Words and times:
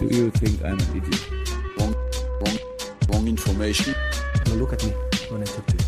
Do 0.00 0.06
you 0.06 0.30
think 0.30 0.62
I'm 0.64 0.78
an 0.80 0.96
idiot? 0.96 1.30
Wrong, 1.78 1.94
wrong, 2.40 2.58
wrong 3.10 3.28
information. 3.28 3.94
Now 4.46 4.54
look 4.54 4.72
at 4.72 4.82
me 4.82 4.92
when 5.28 5.42
I 5.42 5.44
talk 5.44 5.66
to 5.66 5.76
you. 5.76 5.84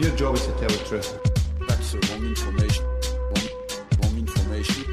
Your 0.00 0.16
job 0.16 0.34
is 0.34 0.46
to 0.46 0.52
tell 0.58 0.68
the 0.68 0.84
truth. 0.88 1.20
That's 1.68 1.92
the 1.92 1.98
wrong 2.08 2.26
information. 2.26 2.84
Wrong, 3.30 3.46
wrong 4.02 4.18
information. 4.18 4.84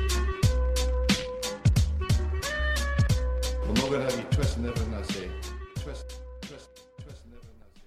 I'm 3.66 3.74
not 3.74 3.90
going 3.90 4.06
to 4.06 4.16
have 4.16 4.20
you 4.20 4.70
everything 4.70 4.94
I 4.94 5.02
say. 5.02 5.30
Twisting 5.82 7.34
everything 7.34 7.58
I 7.62 7.80
say. 7.80 7.82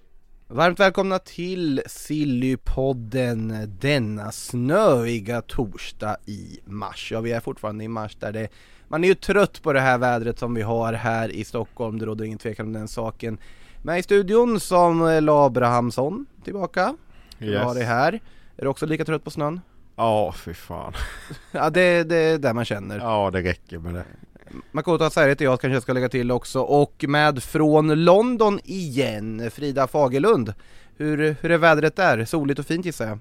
Varmt 0.47 0.79
välkomna 0.79 1.19
till 1.19 1.81
Sillypodden 1.85 3.75
denna 3.79 4.31
snöiga 4.31 5.41
torsdag 5.41 6.17
i 6.25 6.59
mars. 6.65 7.11
Ja, 7.11 7.21
vi 7.21 7.31
är 7.31 7.39
fortfarande 7.39 7.83
i 7.83 7.87
mars 7.87 8.15
där 8.15 8.31
det 8.31 8.49
man 8.91 9.03
är 9.03 9.07
ju 9.07 9.15
trött 9.15 9.61
på 9.63 9.73
det 9.73 9.79
här 9.79 9.97
vädret 9.97 10.39
som 10.39 10.53
vi 10.53 10.61
har 10.61 10.93
här 10.93 11.29
i 11.29 11.43
Stockholm, 11.43 11.99
det 11.99 12.05
råder 12.05 12.25
ingen 12.25 12.37
tvekan 12.37 12.65
om 12.65 12.73
den 12.73 12.87
saken. 12.87 13.37
Med 13.81 13.99
i 13.99 14.03
studion 14.03 14.59
som 14.59 15.01
Abrahamsson 15.29 16.25
tillbaka. 16.43 16.95
Vi 17.37 17.55
har 17.55 17.75
det 17.75 17.83
här. 17.83 18.13
Är 18.57 18.63
du 18.63 18.67
också 18.67 18.85
lika 18.85 19.05
trött 19.05 19.23
på 19.23 19.31
snön? 19.31 19.61
Ja, 19.95 20.33
fy 20.37 20.53
fan. 20.53 20.93
Ja, 21.51 21.69
det, 21.69 22.03
det 22.03 22.15
är 22.15 22.37
där 22.37 22.53
man 22.53 22.65
känner. 22.65 22.99
Ja, 22.99 23.29
det 23.33 23.41
räcker 23.41 23.79
med 23.79 23.93
det. 23.93 24.05
Makoto 24.71 25.03
Asari 25.03 25.29
heter 25.29 25.45
jag, 25.45 25.61
kanske 25.61 25.75
jag 25.75 25.83
ska 25.83 25.93
lägga 25.93 26.09
till 26.09 26.31
också. 26.31 26.61
Och 26.61 27.05
med 27.07 27.43
från 27.43 28.03
London 28.03 28.59
igen, 28.63 29.51
Frida 29.51 29.87
Fagerlund. 29.87 30.53
Hur, 30.97 31.35
hur 31.41 31.51
är 31.51 31.57
vädret 31.57 31.95
där? 31.95 32.25
Soligt 32.25 32.59
och 32.59 32.65
fint 32.65 32.85
gissar 32.85 33.07
jag? 33.07 33.19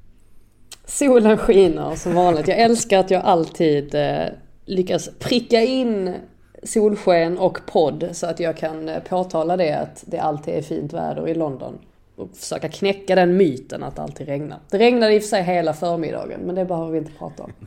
Solen 0.85 1.39
skiner 1.39 1.95
som 1.95 2.15
vanligt. 2.15 2.49
Jag 2.49 2.59
älskar 2.59 2.99
att 2.99 3.11
jag 3.11 3.23
alltid 3.23 3.95
eh, 3.95 4.27
lyckas 4.71 5.11
pricka 5.19 5.61
in 5.61 6.15
solsken 6.63 7.39
och 7.39 7.59
podd 7.67 8.09
så 8.13 8.27
att 8.27 8.41
jag 8.41 8.57
kan 8.57 8.89
eh, 8.89 9.03
påtala 9.03 9.57
det 9.57 9.73
att 9.73 10.05
det 10.07 10.19
alltid 10.19 10.55
är 10.55 10.63
fint 10.63 10.93
väder 10.93 11.29
i 11.29 11.35
London. 11.35 11.79
Och 12.17 12.31
försöka 12.37 12.69
knäcka 12.69 13.15
den 13.15 13.37
myten 13.37 13.83
att 13.83 13.97
det 13.97 14.03
alltid 14.03 14.27
regnar. 14.27 14.59
Det 14.71 14.79
regnade 14.79 15.15
i 15.15 15.19
och 15.19 15.23
för 15.23 15.29
sig 15.29 15.43
hela 15.43 15.73
förmiddagen 15.73 16.41
men 16.41 16.55
det 16.55 16.65
behöver 16.65 16.93
vi 16.93 16.99
inte 16.99 17.13
prata 17.19 17.43
om. 17.43 17.53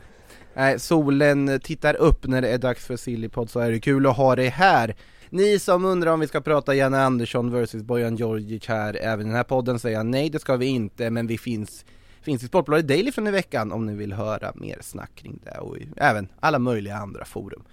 Nej, 0.54 0.78
solen 0.78 1.60
tittar 1.64 1.96
upp 1.96 2.26
när 2.26 2.42
det 2.42 2.48
är 2.48 2.58
dags 2.58 2.84
för 2.84 2.96
Sillypodd 2.96 3.50
så 3.50 3.60
är 3.60 3.70
det 3.70 3.80
kul 3.80 4.06
att 4.06 4.16
ha 4.16 4.36
dig 4.36 4.48
här. 4.48 4.94
Ni 5.30 5.58
som 5.58 5.84
undrar 5.84 6.12
om 6.12 6.20
vi 6.20 6.26
ska 6.26 6.40
prata 6.40 6.74
Janne 6.74 6.98
Andersson 6.98 7.62
vs 7.62 7.74
Bojan 7.74 8.16
Djordjic 8.16 8.68
här 8.68 8.98
även 9.02 9.26
i 9.26 9.28
den 9.28 9.36
här 9.36 9.44
podden 9.44 9.78
säger 9.78 9.96
jag 9.96 10.06
nej 10.06 10.30
det 10.30 10.38
ska 10.38 10.56
vi 10.56 10.66
inte 10.66 11.10
men 11.10 11.26
vi 11.26 11.38
finns 11.38 11.84
Finns 12.24 12.42
i 12.42 12.46
Sportbladet 12.46 12.88
Daily 12.88 13.12
från 13.12 13.26
i 13.26 13.30
veckan 13.30 13.72
om 13.72 13.86
ni 13.86 13.94
vill 13.94 14.12
höra 14.12 14.52
mer 14.54 14.78
snack 14.80 15.10
kring 15.14 15.40
det 15.44 15.58
och 15.58 15.78
i, 15.78 15.88
även 15.96 16.28
alla 16.40 16.58
möjliga 16.58 16.96
andra 16.96 17.24
forum. 17.24 17.64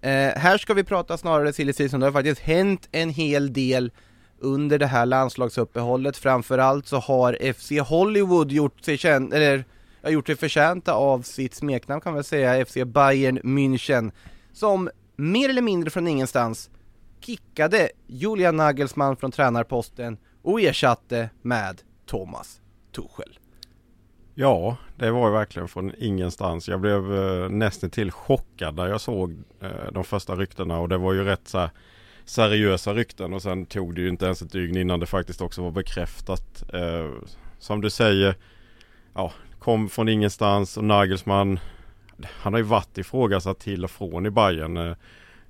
Eh, 0.00 0.10
här 0.36 0.58
ska 0.58 0.74
vi 0.74 0.84
prata 0.84 1.16
snarare 1.18 1.52
silly 1.52 1.72
season, 1.72 2.00
det 2.00 2.06
har 2.06 2.12
faktiskt 2.12 2.40
hänt 2.40 2.88
en 2.92 3.10
hel 3.10 3.52
del 3.52 3.92
under 4.38 4.78
det 4.78 4.86
här 4.86 5.06
landslagsuppehållet. 5.06 6.16
Framförallt 6.16 6.86
så 6.86 6.98
har 6.98 7.52
FC 7.52 7.72
Hollywood 7.88 8.52
gjort 8.52 8.84
sig 8.84 8.98
känd, 8.98 9.34
eller 9.34 9.64
har 10.02 10.10
gjort 10.10 10.26
sig 10.26 10.36
förtjänta 10.36 10.92
av 10.92 11.22
sitt 11.22 11.54
smeknamn 11.54 12.00
kan 12.00 12.14
man 12.14 12.24
säga, 12.24 12.64
FC 12.66 12.74
Bayern 12.86 13.38
München, 13.38 14.12
som 14.52 14.90
mer 15.16 15.48
eller 15.48 15.62
mindre 15.62 15.90
från 15.90 16.08
ingenstans 16.08 16.70
kickade 17.20 17.90
Julian 18.06 18.56
Nagelsmann 18.56 19.16
från 19.16 19.32
tränarposten 19.32 20.18
och 20.42 20.60
ersatte 20.60 21.30
med 21.42 21.82
Thomas 22.06 22.60
Tuchel. 22.92 23.38
Ja, 24.40 24.76
det 24.96 25.10
var 25.10 25.26
ju 25.28 25.32
verkligen 25.32 25.68
från 25.68 25.92
ingenstans. 25.98 26.68
Jag 26.68 26.80
blev 26.80 27.14
eh, 27.14 27.48
nästan 27.48 27.90
till 27.90 28.10
chockad 28.10 28.74
när 28.74 28.86
jag 28.86 29.00
såg 29.00 29.36
eh, 29.60 29.92
de 29.92 30.04
första 30.04 30.36
ryktena 30.36 30.78
och 30.78 30.88
det 30.88 30.98
var 30.98 31.12
ju 31.12 31.24
rätt 31.24 31.48
så 31.48 31.58
här, 31.58 31.70
seriösa 32.24 32.94
rykten 32.94 33.32
och 33.32 33.42
sen 33.42 33.66
tog 33.66 33.94
det 33.94 34.00
ju 34.00 34.08
inte 34.08 34.24
ens 34.24 34.42
ett 34.42 34.52
dygn 34.52 34.76
innan 34.76 35.00
det 35.00 35.06
faktiskt 35.06 35.40
också 35.40 35.62
var 35.62 35.70
bekräftat. 35.70 36.62
Eh, 36.74 37.10
som 37.58 37.80
du 37.80 37.90
säger, 37.90 38.34
ja, 39.14 39.32
kom 39.58 39.88
från 39.88 40.08
ingenstans 40.08 40.76
och 40.76 40.84
Nagelsmann, 40.84 41.58
han 42.24 42.52
har 42.52 42.60
ju 42.60 42.66
varit 42.66 42.98
ifrågasatt 42.98 43.58
till 43.58 43.84
och 43.84 43.90
från 43.90 44.26
i 44.26 44.30
Bayern. 44.30 44.76
Eh, 44.76 44.96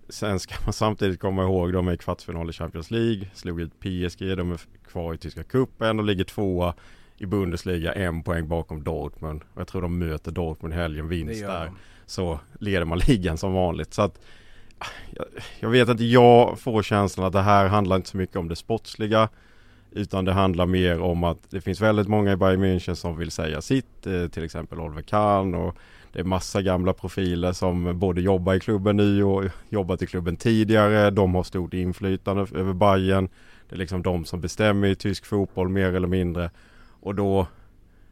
sen 0.08 0.40
ska 0.40 0.54
man 0.64 0.72
samtidigt 0.72 1.20
komma 1.20 1.42
ihåg, 1.42 1.72
de 1.72 1.88
är 1.88 1.92
i 1.92 1.98
kvartsfinal 1.98 2.50
i 2.50 2.52
Champions 2.52 2.90
League, 2.90 3.28
slog 3.34 3.60
ut 3.60 3.80
PSG, 3.80 4.36
de 4.36 4.52
är 4.52 4.60
kvar 4.88 5.14
i 5.14 5.18
tyska 5.18 5.42
cupen 5.42 5.98
och 5.98 6.04
ligger 6.04 6.24
tvåa 6.24 6.74
i 7.20 7.26
Bundesliga 7.26 7.92
en 7.92 8.22
poäng 8.22 8.48
bakom 8.48 8.84
Dortmund. 8.84 9.42
Och 9.54 9.60
jag 9.60 9.69
tror 9.69 9.82
de 9.82 9.98
möter 9.98 10.32
Dortmund 10.32 10.75
i 10.75 10.76
helgen, 10.76 11.08
vinst 11.08 11.41
där. 11.41 11.70
Så 12.06 12.41
leder 12.58 12.84
man 12.84 12.98
ligan 13.06 13.38
som 13.38 13.53
vanligt. 13.53 13.94
Så 13.94 14.03
att 14.03 14.20
jag, 15.10 15.26
jag 15.60 15.70
vet 15.70 15.88
att 15.88 16.00
jag 16.00 16.58
får 16.60 16.82
känslan 16.82 17.26
att 17.26 17.32
det 17.32 17.42
här 17.42 17.69
handlar 17.69 17.97
inte 17.97 18.08
så 18.08 18.16
mycket 18.16 18.36
om 18.36 18.48
det 18.48 18.56
sportsliga. 18.56 19.28
Utan 19.91 20.25
det 20.25 20.32
handlar 20.32 20.66
mer 20.66 21.00
om 21.00 21.25
att 21.25 21.38
det 21.50 21.60
finns 21.60 21.81
väldigt 21.81 22.08
många 22.08 22.32
i 22.32 22.36
Bayern 22.36 22.64
München 22.64 22.94
som 22.94 23.16
vill 23.16 23.31
säga 23.31 23.60
sitt. 23.60 24.06
Eh, 24.06 24.28
till 24.28 24.44
exempel 24.44 24.81
Oliver 24.81 25.02
Kahn 25.02 25.54
och 25.54 25.76
det 26.12 26.20
är 26.20 26.25
massa 26.25 26.62
gamla 26.62 26.92
profiler 26.92 27.52
som 27.52 27.98
både 27.98 28.20
jobbar 28.20 28.54
i 28.54 28.60
klubben 28.60 28.97
nu 28.97 29.25
och 29.25 29.44
jobbat 29.69 30.02
i 30.02 30.06
klubben 30.06 30.37
tidigare. 30.37 31.10
De 31.10 31.34
har 31.34 31.42
stort 31.42 31.75
inflytande 31.75 32.42
över 32.42 32.72
Bayern. 32.72 33.28
Det 33.69 33.75
är 33.75 33.78
liksom 33.78 34.02
de 34.02 34.25
som 34.25 34.41
bestämmer 34.41 34.88
i 34.88 34.94
tysk 34.94 35.26
fotboll 35.26 35.69
mer 35.69 35.94
eller 35.94 36.08
mindre. 36.08 36.50
Och 37.00 37.15
då 37.15 37.47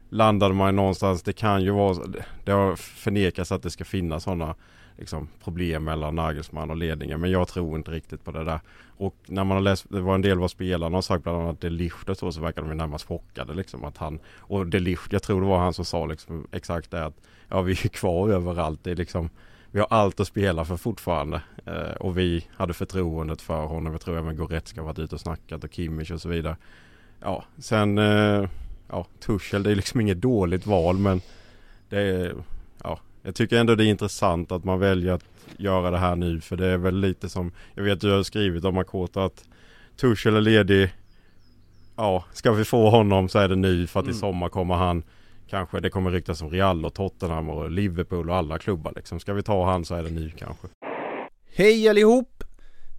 landade 0.09 0.53
man 0.53 0.75
någonstans, 0.75 1.23
det 1.23 1.33
kan 1.33 1.63
ju 1.63 1.71
vara, 1.71 1.97
det 2.43 2.51
har 2.51 2.75
förnekats 2.75 3.51
att 3.51 3.63
det 3.63 3.69
ska 3.69 3.85
finnas 3.85 4.23
sådana 4.23 4.55
liksom, 4.97 5.27
problem 5.43 5.83
mellan 5.83 6.15
Nagelsmann 6.15 6.69
och 6.69 6.77
ledningen. 6.77 7.21
Men 7.21 7.31
jag 7.31 7.47
tror 7.47 7.77
inte 7.77 7.91
riktigt 7.91 8.23
på 8.23 8.31
det 8.31 8.43
där. 8.43 8.59
Och 8.97 9.15
när 9.25 9.43
man 9.43 9.57
har 9.57 9.61
läst, 9.61 9.85
det 9.89 10.01
var 10.01 10.15
en 10.15 10.21
del 10.21 10.39
vad 10.39 10.51
spelarna 10.51 10.97
har 10.97 11.01
sagt, 11.01 11.23
bland 11.23 11.41
annat 11.41 11.61
Delicht 11.61 12.09
och 12.09 12.17
så, 12.17 12.31
så 12.31 12.41
verkar 12.41 12.61
de 12.61 12.69
ju 12.69 12.77
närmast 12.77 13.07
chockade 13.07 13.53
liksom 13.53 13.83
att 13.83 13.97
han, 13.97 14.19
och 14.37 14.67
Delicht, 14.67 15.13
jag 15.13 15.23
tror 15.23 15.41
det 15.41 15.47
var 15.47 15.59
han 15.59 15.73
som 15.73 15.85
sa 15.85 16.05
liksom 16.05 16.47
exakt 16.51 16.91
det 16.91 17.05
att 17.05 17.15
ja 17.49 17.61
vi 17.61 17.71
är 17.71 17.87
kvar 17.87 18.29
överallt, 18.29 18.83
det 18.83 18.91
är 18.91 18.95
liksom 18.95 19.29
vi 19.71 19.79
har 19.79 19.87
allt 19.89 20.19
att 20.19 20.27
spela 20.27 20.65
för 20.65 20.77
fortfarande 20.77 21.41
eh, 21.65 21.95
och 21.99 22.17
vi 22.17 22.47
hade 22.51 22.73
förtroendet 22.73 23.41
för 23.41 23.65
honom. 23.65 23.91
Jag 23.91 24.01
tror 24.01 24.17
även 24.17 24.35
Goretzka 24.35 24.81
har 24.81 24.85
varit 24.85 24.99
ute 24.99 25.15
och 25.15 25.21
snackat 25.21 25.63
och 25.63 25.73
Kimmich 25.73 26.11
och 26.11 26.21
så 26.21 26.29
vidare. 26.29 26.57
Ja, 27.19 27.43
sen 27.57 27.97
eh, 27.97 28.49
ja, 28.89 29.07
Tuchel 29.19 29.63
det 29.63 29.71
är 29.71 29.75
liksom 29.75 30.01
inget 30.01 30.21
dåligt 30.21 30.65
val 30.65 30.97
men 30.97 31.21
det 31.89 31.99
är, 32.01 32.35
ja, 32.83 32.99
jag 33.21 33.35
tycker 33.35 33.57
ändå 33.57 33.75
det 33.75 33.85
är 33.85 33.87
intressant 33.89 34.51
att 34.51 34.63
man 34.63 34.79
väljer 34.79 35.13
att 35.13 35.25
göra 35.57 35.91
det 35.91 35.97
här 35.97 36.15
nu 36.15 36.41
för 36.41 36.57
det 36.57 36.67
är 36.67 36.77
väl 36.77 36.99
lite 36.99 37.29
som, 37.29 37.51
jag 37.75 37.83
vet 37.83 38.01
du 38.01 38.11
har 38.11 38.23
skrivit 38.23 38.65
om 38.65 38.75
Makota 38.75 39.25
att 39.25 39.43
Tuchel 39.95 40.35
är 40.35 40.41
ledig, 40.41 40.93
ja, 41.95 42.25
ska 42.33 42.51
vi 42.51 42.65
få 42.65 42.89
honom 42.89 43.29
så 43.29 43.39
är 43.39 43.47
det 43.47 43.55
nu 43.55 43.87
för 43.87 43.99
att 43.99 44.05
i 44.05 44.09
Mm. 44.09 44.19
sommar 44.19 44.49
kommer 44.49 44.75
han 44.75 45.03
Kanske 45.49 45.79
det 45.79 45.89
kommer 45.89 46.11
ryktas 46.11 46.41
om 46.41 46.49
Real 46.49 46.85
och 46.85 46.93
Tottenham 46.93 47.49
och 47.49 47.71
Liverpool 47.71 48.29
och 48.29 48.35
alla 48.35 48.59
klubbar 48.59 48.93
liksom. 48.95 49.19
Ska 49.19 49.33
vi 49.33 49.43
ta 49.43 49.65
han 49.71 49.85
så 49.85 49.95
är 49.95 50.03
det 50.03 50.09
nu 50.09 50.31
kanske. 50.37 50.67
Hej 51.55 51.89
allihop! 51.89 52.38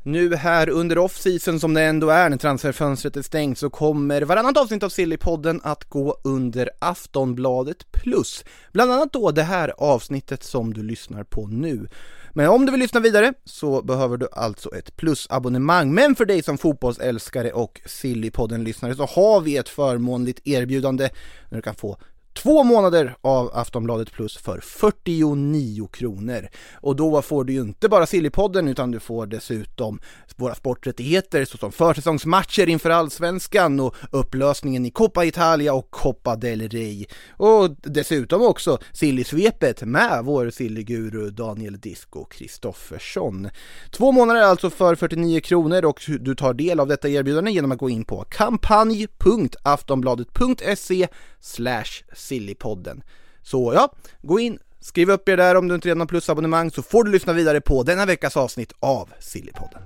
Nu 0.02 0.34
här 0.34 0.68
under 0.68 0.98
off-season 0.98 1.60
som 1.60 1.74
det 1.74 1.82
ändå 1.82 2.08
är 2.08 2.28
när 2.28 2.36
transferfönstret 2.36 3.16
är 3.16 3.22
stängt 3.22 3.58
så 3.58 3.70
kommer 3.70 4.22
varannat 4.22 4.56
avsnitt 4.56 4.82
av 4.82 4.88
Sillypodden 4.88 5.60
att 5.64 5.84
gå 5.84 6.16
under 6.24 6.70
Aftonbladet 6.78 7.92
plus. 7.92 8.44
Bland 8.72 8.92
annat 8.92 9.12
då 9.12 9.30
det 9.30 9.42
här 9.42 9.72
avsnittet 9.78 10.44
som 10.44 10.74
du 10.74 10.82
lyssnar 10.82 11.24
på 11.24 11.46
nu. 11.46 11.88
Men 12.32 12.48
om 12.48 12.66
du 12.66 12.72
vill 12.72 12.80
lyssna 12.80 13.00
vidare 13.00 13.32
så 13.44 13.82
behöver 13.82 14.16
du 14.16 14.28
alltså 14.32 14.74
ett 14.74 14.96
plusabonnemang. 14.96 15.94
Men 15.94 16.14
för 16.14 16.24
dig 16.24 16.42
som 16.42 16.58
fotbollsälskare 16.58 17.52
och 17.52 17.80
Sillypodden-lyssnare 17.86 18.94
så 18.94 19.04
har 19.04 19.40
vi 19.40 19.56
ett 19.56 19.68
förmånligt 19.68 20.46
erbjudande 20.46 21.08
där 21.48 21.56
du 21.56 21.62
kan 21.62 21.74
få 21.74 21.98
två 22.42 22.64
månader 22.64 23.14
av 23.20 23.50
Aftonbladet 23.54 24.12
Plus 24.12 24.36
för 24.36 24.60
49 24.60 25.86
kronor. 25.86 26.48
Och 26.74 26.96
då 26.96 27.22
får 27.22 27.44
du 27.44 27.52
ju 27.52 27.60
inte 27.60 27.88
bara 27.88 28.06
Sillypodden 28.06 28.68
utan 28.68 28.90
du 28.90 29.00
får 29.00 29.26
dessutom 29.26 30.00
våra 30.36 30.54
sporträttigheter 30.54 31.44
såsom 31.44 31.72
försäsongsmatcher 31.72 32.68
inför 32.68 32.90
Allsvenskan 32.90 33.80
och 33.80 33.94
upplösningen 34.10 34.86
i 34.86 34.90
Coppa 34.90 35.24
Italia 35.24 35.74
och 35.74 35.90
Coppa 35.90 36.36
del 36.36 36.68
Rey. 36.68 37.06
Och 37.30 37.70
dessutom 37.82 38.42
också 38.42 38.78
Silly-svepet 38.92 39.82
med 39.82 40.24
vår 40.24 40.50
Silly-guru 40.50 41.30
Daniel 41.30 41.80
Disco 41.80 42.24
Kristoffersson. 42.24 43.48
Två 43.90 44.12
månader 44.12 44.42
alltså 44.42 44.70
för 44.70 44.94
49 44.94 45.40
kronor 45.40 45.84
och 45.84 46.00
du 46.20 46.34
tar 46.34 46.54
del 46.54 46.80
av 46.80 46.88
detta 46.88 47.08
erbjudande 47.08 47.50
genom 47.50 47.72
att 47.72 47.78
gå 47.78 47.90
in 47.90 48.04
på 48.04 48.24
kampanj.aftonbladet.se 48.30 51.08
slash 51.40 52.02
sillypodden. 52.30 53.02
Så 53.42 53.72
ja, 53.74 53.88
gå 54.22 54.40
in, 54.40 54.58
skriv 54.80 55.10
upp 55.10 55.28
er 55.28 55.36
där 55.36 55.54
om 55.54 55.68
du 55.68 55.74
inte 55.74 55.88
redan 55.88 56.00
har 56.00 56.06
plusabonnemang 56.06 56.70
så 56.70 56.82
får 56.82 57.04
du 57.04 57.10
lyssna 57.10 57.32
vidare 57.32 57.60
på 57.60 57.82
denna 57.82 58.06
veckas 58.06 58.36
avsnitt 58.36 58.72
av 58.80 59.08
Sillypodden. 59.18 59.82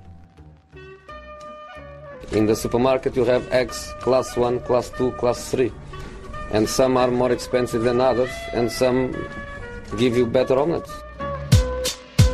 In 2.32 2.46
the 2.46 2.56
supermarket 2.56 3.16
you 3.16 3.26
have 3.26 3.42
eggs 3.50 3.94
class 4.02 4.36
1, 4.36 4.66
class 4.66 4.90
2, 4.98 5.10
class 5.20 5.50
3. 5.50 5.70
And 6.52 6.68
some 6.68 7.00
are 7.00 7.10
more 7.10 7.32
expensive 7.32 7.84
than 7.84 8.00
others 8.00 8.30
and 8.54 8.72
some 8.72 9.14
give 9.98 10.18
you 10.18 10.26
better 10.26 10.58
omelets. 10.58 10.90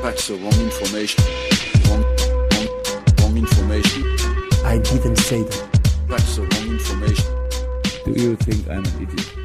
That's 0.03 0.29
the 0.29 0.35
wrong 0.35 0.61
information. 0.61 1.25
Wrong, 1.87 2.05
wrong, 2.53 2.69
wrong 3.21 3.37
information. 3.37 4.03
I 4.65 4.79
didn't 4.79 5.17
say 5.17 5.43
that. 5.43 5.81
That's 6.09 6.37
the 6.37 6.43
wrong 6.43 6.69
information. 6.79 7.27
Do 8.05 8.13
you 8.23 8.37
think 8.37 8.69
I'm 8.69 8.85
an 8.85 9.03
idiot? 9.03 9.41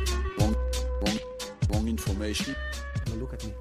Information. 1.87 2.55
Look 3.19 3.33
at 3.33 3.43
me 3.45 3.53